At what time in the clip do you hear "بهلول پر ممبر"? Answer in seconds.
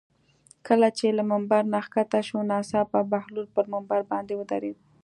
3.11-3.99